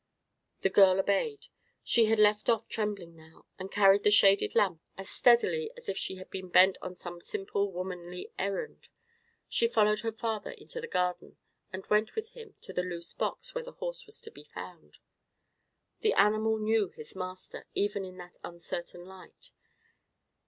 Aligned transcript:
The 0.61 0.71
girl 0.71 0.99
obeyed. 0.99 1.45
She 1.83 2.05
had 2.05 2.17
left 2.17 2.49
off 2.49 2.67
trembling 2.67 3.15
now, 3.15 3.45
and 3.59 3.71
carried 3.71 4.01
the 4.01 4.09
shaded 4.09 4.55
lamp 4.55 4.81
as 4.97 5.11
steadily 5.11 5.69
as 5.77 5.87
if 5.87 5.95
she 5.95 6.15
had 6.15 6.31
been 6.31 6.49
bent 6.49 6.79
on 6.81 6.95
some 6.95 7.21
simple 7.21 7.71
womanly 7.71 8.31
errand. 8.39 8.87
She 9.47 9.67
followed 9.67 9.99
her 9.99 10.11
father 10.11 10.49
into 10.53 10.81
the 10.81 10.87
garden, 10.87 11.37
and 11.71 11.85
went 11.85 12.15
with 12.15 12.29
him 12.29 12.55
to 12.61 12.73
the 12.73 12.81
loose 12.81 13.13
box 13.13 13.53
where 13.53 13.63
the 13.63 13.73
horse 13.73 14.07
was 14.07 14.19
to 14.21 14.31
be 14.31 14.43
found. 14.45 14.97
The 15.99 16.13
animal 16.15 16.57
knew 16.57 16.87
his 16.89 17.15
master, 17.15 17.67
even 17.75 18.03
in 18.03 18.17
that 18.17 18.37
uncertain 18.43 19.05
light. 19.05 19.51